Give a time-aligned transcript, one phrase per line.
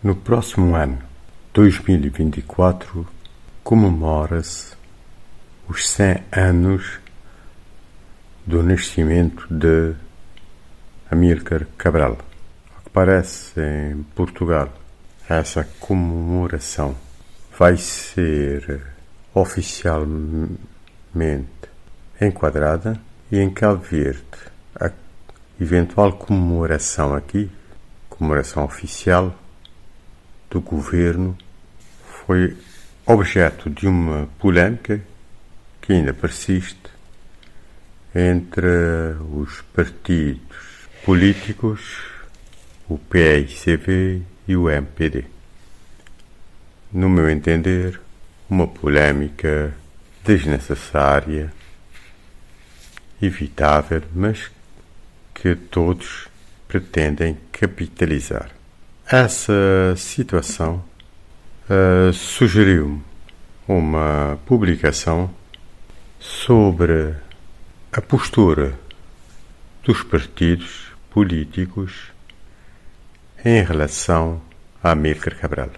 [0.00, 0.96] No próximo ano,
[1.52, 3.04] 2024,
[3.64, 4.76] comemora-se
[5.68, 7.00] os 100 anos
[8.46, 9.96] do nascimento de
[11.10, 12.16] Amílcar Cabral.
[12.76, 14.72] Ao que parece, em Portugal,
[15.28, 16.94] essa comemoração
[17.58, 18.80] vai ser
[19.34, 20.08] oficialmente
[22.20, 23.00] enquadrada
[23.32, 24.22] e em Cabo Verde
[24.78, 24.92] a
[25.60, 27.50] eventual comemoração aqui,
[28.08, 29.34] comemoração oficial,
[30.50, 31.36] do governo
[32.24, 32.56] foi
[33.06, 35.00] objeto de uma polémica
[35.80, 36.90] que ainda persiste
[38.14, 42.02] entre os partidos políticos,
[42.88, 45.24] o PICV e o MPD.
[46.92, 48.00] No meu entender,
[48.48, 49.74] uma polémica
[50.24, 51.52] desnecessária,
[53.20, 54.50] evitável, mas
[55.34, 56.28] que todos
[56.66, 58.57] pretendem capitalizar.
[59.10, 60.84] Essa situação
[61.64, 63.02] uh, sugeriu
[63.66, 65.30] uma publicação
[66.20, 67.14] sobre
[67.90, 68.78] a postura
[69.82, 72.12] dos partidos políticos
[73.42, 74.42] em relação
[74.82, 75.70] a Amílcar Cabral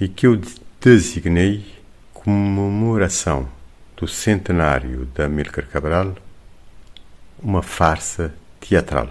[0.00, 0.40] e que eu
[0.80, 1.76] designei
[2.12, 3.48] comemoração
[3.96, 6.16] do centenário de Amílcar Cabral
[7.40, 9.08] uma farsa teatral.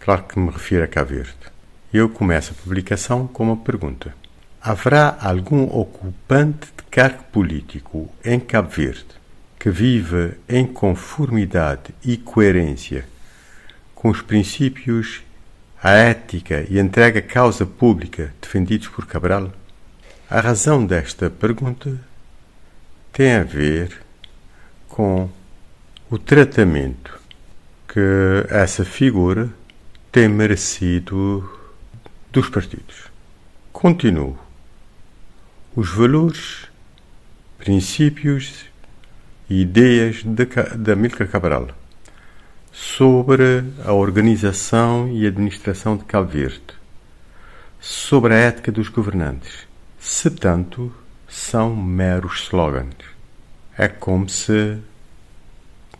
[0.00, 1.55] Claro que me refiro a Cabo Verde.
[1.94, 4.12] Eu começo a publicação com uma pergunta.
[4.60, 9.06] Haverá algum ocupante de cargo político em Cabo Verde
[9.58, 13.06] que viva em conformidade e coerência
[13.94, 15.22] com os princípios,
[15.80, 19.52] a ética e a entrega à causa pública defendidos por Cabral?
[20.28, 22.00] A razão desta pergunta
[23.12, 24.02] tem a ver
[24.88, 25.30] com
[26.10, 27.18] o tratamento
[27.86, 28.00] que
[28.50, 29.48] essa figura
[30.10, 31.55] tem merecido
[32.36, 33.10] dos partidos.
[33.72, 34.38] Continuo.
[35.74, 36.66] Os valores,
[37.56, 38.66] princípios
[39.48, 41.68] e ideias de, Amílcar Cabral
[42.70, 46.60] sobre a organização e administração de Cabo Verde,
[47.80, 49.66] sobre a ética dos governantes,
[49.98, 50.94] se tanto
[51.26, 52.96] são meros slogans.
[53.78, 54.76] É como se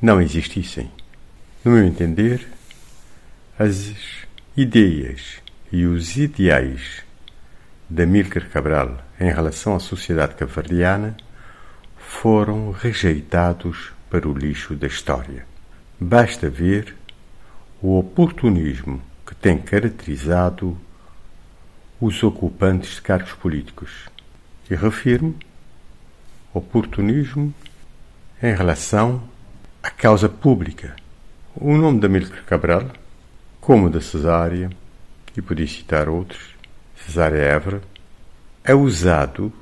[0.02, 0.90] não existissem.
[1.64, 2.46] No meu entender,
[3.58, 3.94] as
[4.54, 5.45] ideias
[5.76, 7.04] e os ideais
[7.90, 11.14] de Amílcar Cabral em relação à sociedade cabo-verdiana
[11.98, 15.46] foram rejeitados para o lixo da história.
[16.00, 16.96] Basta ver
[17.82, 20.78] o oportunismo que tem caracterizado
[22.00, 24.08] os ocupantes de cargos políticos.
[24.70, 25.36] E refiro
[26.54, 27.52] oportunismo
[28.42, 29.22] em relação
[29.82, 30.96] à causa pública.
[31.54, 32.90] O nome de Amílcar Cabral,
[33.60, 34.70] como da Cesária,
[35.36, 36.54] e podia citar outros,
[36.96, 37.82] Cesária Évora,
[38.64, 39.52] é usado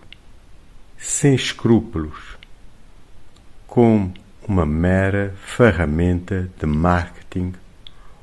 [0.97, 2.39] sem escrúpulos
[3.67, 4.15] como
[4.47, 7.53] uma mera ferramenta de marketing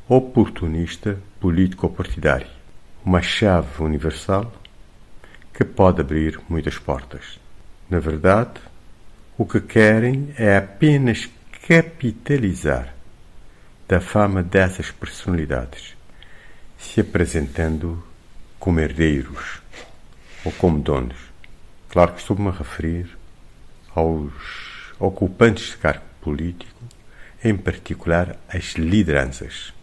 [0.07, 2.47] oportunista político-partidário,
[3.03, 4.51] uma chave universal
[5.53, 7.39] que pode abrir muitas portas.
[7.89, 8.59] Na verdade,
[9.37, 11.29] o que querem é apenas
[11.67, 12.93] capitalizar
[13.87, 15.95] da fama dessas personalidades
[16.81, 18.03] se apresentando
[18.59, 19.61] como herdeiros
[20.43, 21.17] ou como donos.
[21.89, 23.17] Claro que estou-me a referir
[23.95, 24.33] aos
[24.99, 26.83] ocupantes de cargo político,
[27.43, 29.73] em particular as lideranças.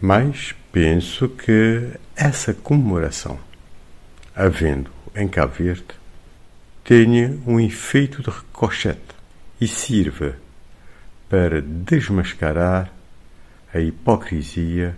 [0.00, 3.38] Mas penso que essa comemoração,
[4.34, 5.86] havendo em Cabo Verde,
[6.82, 9.00] tenha um efeito de recochete
[9.60, 10.36] e sirva
[11.28, 12.92] para desmascarar
[13.72, 14.96] a hipocrisia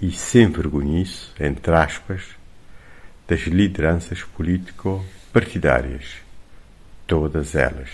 [0.00, 2.22] e sem vergonhice, entre aspas,
[3.26, 6.16] das lideranças político-partidárias,
[7.06, 7.90] todas elas.